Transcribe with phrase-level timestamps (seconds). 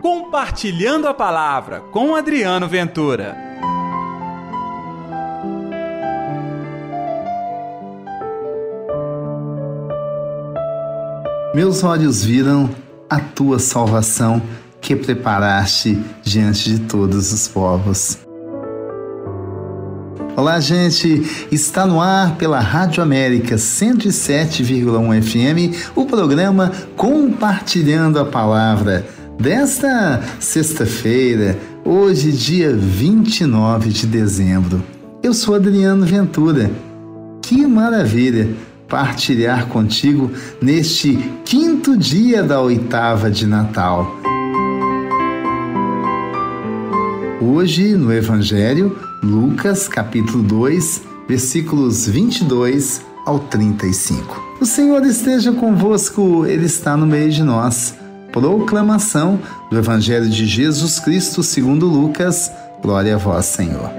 [0.00, 3.36] Compartilhando a Palavra com Adriano Ventura.
[11.52, 12.70] Meus olhos viram
[13.10, 14.40] a tua salvação
[14.80, 18.18] que preparaste diante de todos os povos.
[20.36, 21.48] Olá, gente!
[21.50, 31.56] Está no ar pela Rádio América 107,1 FM o programa Compartilhando a Palavra desta sexta-feira,
[31.84, 34.82] hoje, dia 29 de dezembro.
[35.22, 36.70] Eu sou Adriano Ventura.
[37.40, 38.50] Que maravilha
[38.88, 44.12] partilhar contigo neste quinto dia da oitava de Natal.
[47.40, 54.58] Hoje, no Evangelho, Lucas, capítulo 2, versículos 22 ao 35.
[54.60, 57.94] O Senhor esteja convosco, Ele está no meio de nós.
[58.40, 62.52] Proclamação do Evangelho de Jesus Cristo segundo Lucas.
[62.80, 63.90] Glória a vós, Senhor.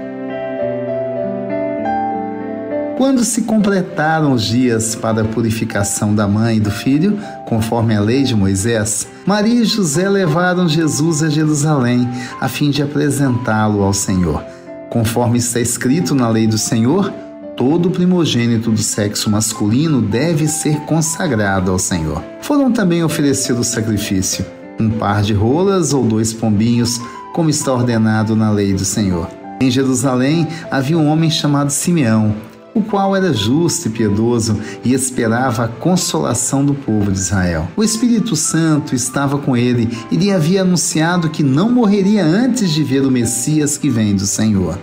[2.96, 8.00] Quando se completaram os dias para a purificação da mãe e do filho, conforme a
[8.00, 12.08] lei de Moisés, Maria e José levaram Jesus a Jerusalém,
[12.40, 14.42] a fim de apresentá-lo ao Senhor.
[14.88, 17.12] Conforme está escrito na lei do Senhor,
[17.60, 22.24] todo primogênito do sexo masculino deve ser consagrado ao Senhor.
[22.40, 24.46] Foram também oferecidos sacrifício,
[24.80, 26.98] um par de rolas ou dois pombinhos,
[27.34, 29.28] como está ordenado na lei do Senhor.
[29.60, 32.34] Em Jerusalém havia um homem chamado Simeão,
[32.74, 37.68] o qual era justo e piedoso e esperava a consolação do povo de Israel.
[37.76, 42.82] O Espírito Santo estava com ele e lhe havia anunciado que não morreria antes de
[42.82, 44.78] ver o Messias que vem do Senhor.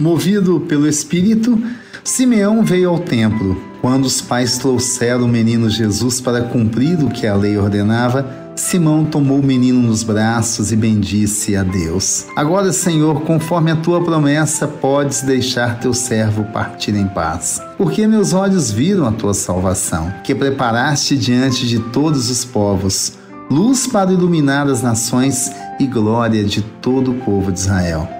[0.00, 1.62] Movido pelo Espírito,
[2.02, 3.54] Simeão veio ao templo.
[3.82, 9.04] Quando os pais trouxeram o menino Jesus para cumprir o que a lei ordenava, Simão
[9.04, 12.24] tomou o menino nos braços e bendisse a Deus.
[12.34, 17.60] Agora, Senhor, conforme a tua promessa, podes deixar teu servo partir em paz.
[17.76, 23.18] Porque meus olhos viram a tua salvação, que preparaste diante de todos os povos,
[23.50, 28.19] luz para iluminar as nações e glória de todo o povo de Israel.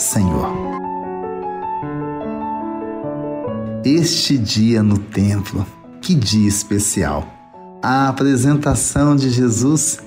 [0.00, 0.50] Senhor.
[3.84, 5.66] Este dia no templo,
[6.00, 7.28] que dia especial!
[7.82, 10.00] A apresentação de Jesus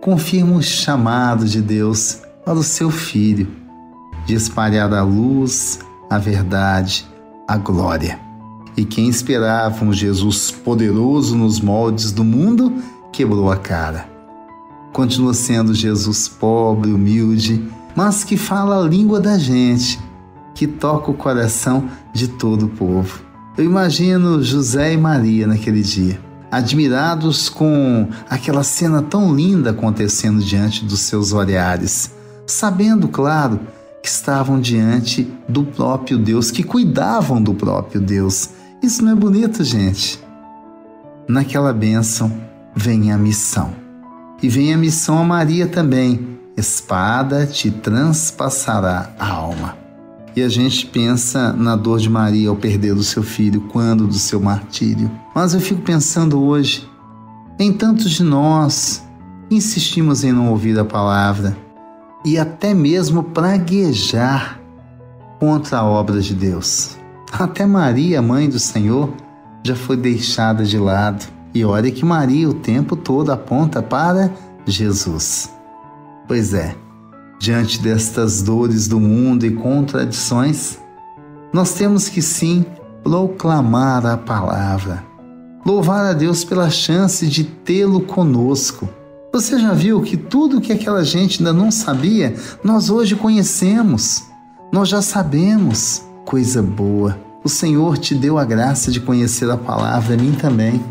[0.00, 3.46] confirma o chamado de Deus para o seu filho
[4.26, 5.78] de espalhar a luz,
[6.08, 7.06] a verdade,
[7.46, 8.18] a glória.
[8.76, 12.82] E quem esperava um Jesus poderoso nos moldes do mundo
[13.12, 14.08] quebrou a cara.
[14.92, 17.62] Continua sendo Jesus pobre, humilde,
[17.94, 20.00] mas que fala a língua da gente,
[20.54, 23.20] que toca o coração de todo o povo.
[23.56, 26.18] Eu imagino José e Maria naquele dia
[26.54, 32.12] admirados com aquela cena tão linda acontecendo diante dos seus olhares,
[32.46, 33.58] sabendo, claro,
[34.00, 38.50] que estavam diante do próprio Deus, que cuidavam do próprio Deus.
[38.80, 40.22] Isso não é bonito, gente?
[41.26, 42.32] Naquela bênção
[42.76, 43.72] vem a missão.
[44.40, 49.76] E vem a missão a Maria também: espada te transpassará a alma.
[50.36, 54.14] E a gente pensa na dor de Maria ao perder o seu filho, quando do
[54.14, 55.10] seu martírio.
[55.34, 56.88] Mas eu fico pensando hoje
[57.58, 59.04] em tantos de nós
[59.48, 61.56] que insistimos em não ouvir a palavra
[62.24, 64.60] e até mesmo praguejar
[65.38, 66.96] contra a obra de Deus.
[67.32, 69.12] Até Maria, mãe do Senhor,
[69.62, 71.26] já foi deixada de lado.
[71.54, 74.32] E olha que Maria o tempo todo aponta para
[74.66, 75.53] Jesus.
[76.26, 76.74] Pois é,
[77.38, 80.78] diante destas dores do mundo e contradições,
[81.52, 82.64] nós temos que sim
[83.02, 85.04] proclamar a palavra.
[85.64, 88.88] Louvar a Deus pela chance de tê-lo conosco.
[89.32, 94.24] Você já viu que tudo que aquela gente ainda não sabia, nós hoje conhecemos.
[94.72, 96.02] Nós já sabemos.
[96.24, 97.18] Coisa boa.
[97.44, 100.82] O Senhor te deu a graça de conhecer a palavra, a mim também.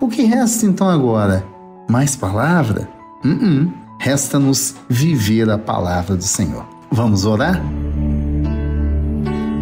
[0.00, 1.44] O que resta então agora?
[1.88, 2.88] Mais palavra?
[3.24, 3.83] Uh, -uh.
[4.04, 6.66] Resta-nos viver a palavra do Senhor.
[6.90, 7.58] Vamos orar?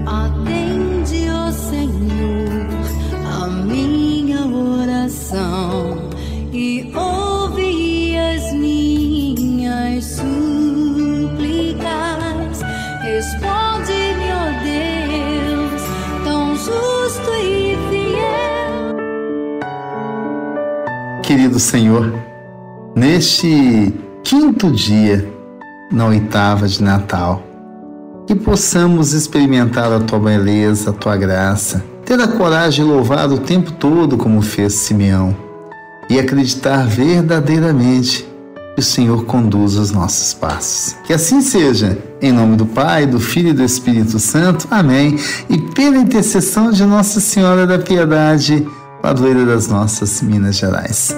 [0.05, 2.67] Atende, ó Senhor,
[3.25, 6.11] a minha oração
[6.53, 10.33] e ouve as minhas súplicas.
[13.05, 15.83] Responde-me, ó Deus,
[16.25, 18.97] tão justo e fiel.
[21.23, 22.13] Querido Senhor,
[22.97, 25.29] neste quinto dia,
[25.91, 27.43] na oitava de Natal,
[28.27, 33.39] que possamos experimentar a tua beleza, a tua graça, ter a coragem de louvar o
[33.39, 35.37] tempo todo como fez Simeão
[36.09, 38.29] e acreditar verdadeiramente
[38.75, 40.97] que o Senhor conduz os nossos passos.
[41.05, 44.67] Que assim seja, em nome do Pai, do Filho e do Espírito Santo.
[44.71, 45.19] Amém.
[45.49, 48.67] E pela intercessão de Nossa Senhora da Piedade,
[49.03, 51.15] padroeira das nossas Minas Gerais.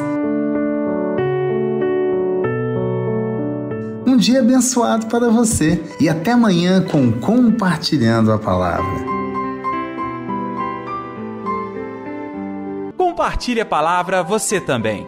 [4.25, 9.05] Dia abençoado para você e até amanhã com Compartilhando a Palavra.
[12.97, 15.07] Compartilhe a palavra você também.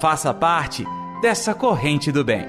[0.00, 0.86] Faça parte
[1.20, 2.46] dessa corrente do bem.